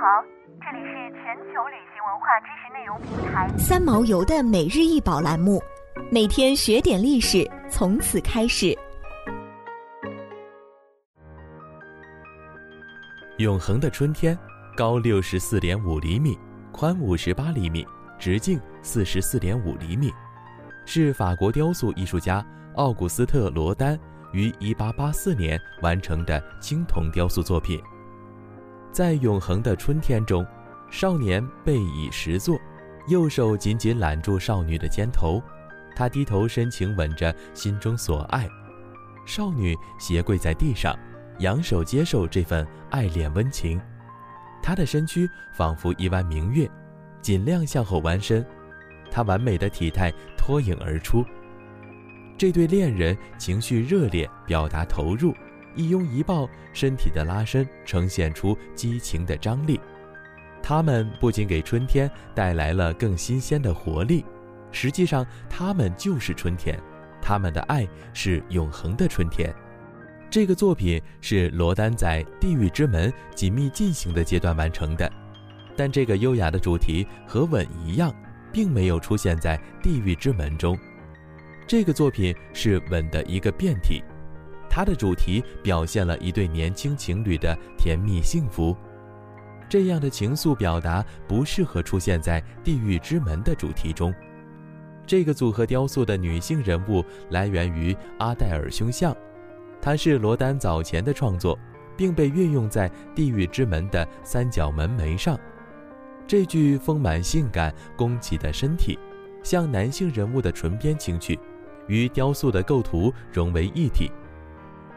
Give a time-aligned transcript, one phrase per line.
[0.00, 0.22] 好，
[0.60, 5.60] 这里是全球旅行文化知识内容平台三毛游的每日一宝栏目，
[6.08, 8.78] 每天学点历史，从此开始。
[13.38, 14.38] 永恒的春天，
[14.76, 16.38] 高六十四点五厘米，
[16.70, 17.84] 宽五十八厘米，
[18.20, 20.12] 直径四十四点五厘米，
[20.86, 22.40] 是法国雕塑艺术家
[22.76, 23.98] 奥古斯特·罗丹
[24.32, 27.82] 于一八八四年完成的青铜雕塑作品。
[28.90, 30.46] 在永恒的春天中，
[30.90, 32.58] 少年背倚石座，
[33.08, 35.42] 右手紧紧揽住少女的肩头，
[35.94, 38.48] 他低头深情吻着心中所爱。
[39.26, 40.98] 少女斜跪在地上，
[41.40, 43.80] 仰首接受这份爱恋温情。
[44.62, 46.68] 她的身躯仿佛一弯明月，
[47.20, 48.44] 尽量向后弯身，
[49.10, 51.24] 她完美的体态脱颖而出。
[52.36, 55.34] 这对恋人情绪热烈，表达投入。
[55.74, 59.80] 一拥一抱，身体的拉伸呈现出激情的张力。
[60.62, 64.24] 他们不仅给春天带来了更新鲜的活力，
[64.72, 66.78] 实际上他们就是春天，
[67.22, 69.54] 他们的爱是永恒的春天。
[70.30, 75.10] 这个作品是罗丹在地狱之门紧密进行的阶段完成的，
[75.74, 78.14] 但这个优雅的主题和吻一样，
[78.52, 80.78] 并没有出现在地狱之门中。
[81.66, 84.02] 这个作品是吻的一个变体。
[84.70, 88.76] 它的主题表现了一对年轻情侣的甜蜜幸福，
[89.68, 94.14] 这样的情愫表达不适合出现在《地狱之门》的主题中。
[95.06, 99.16] 这个组合雕塑的女性人物来源于阿黛尔胸像，
[99.80, 101.58] 它是罗丹早前的创作，
[101.96, 105.38] 并被运用在《地狱之门》的三角门楣上。
[106.26, 108.98] 这具丰满性感、弓起的身体，
[109.42, 111.38] 像男性人物的唇边情趣，
[111.86, 114.10] 与雕塑的构图融为一体。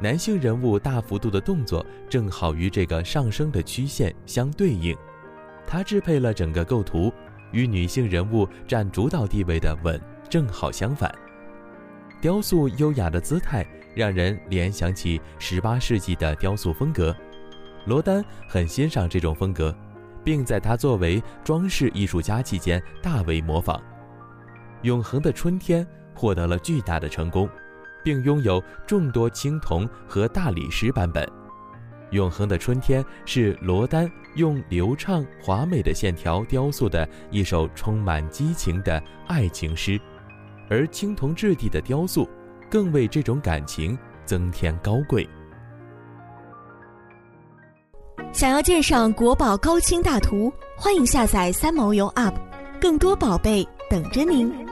[0.00, 4.96] 男性人物大幅度的动作正好与这个上升的曲线相对应，
[5.66, 7.12] 它支配了整个构图，
[7.50, 11.12] 与女性人物占主导地位的吻正好相反。
[12.20, 17.14] 雕塑优雅的姿态让人联想起18世纪的雕塑风格，
[17.84, 19.76] 罗丹很欣赏这种风格，
[20.22, 23.82] 并在他作为装饰艺术家期间大为模仿。
[24.82, 25.84] 永恒的春天
[26.14, 27.48] 获得了巨大的成功。
[28.02, 31.26] 并拥有众多青铜和大理石版本。
[32.10, 40.00] 永恒的春天是罗丹用流畅华美的线条雕塑的一首充满激情的爱情诗，
[40.70, 42.26] 而青铜质地的雕塑
[42.70, 45.28] 更为这种感情增添高贵。
[48.32, 52.34] 想要鉴赏国宝高清大图，欢迎下载三毛游 App，
[52.80, 54.67] 更多宝贝等着您。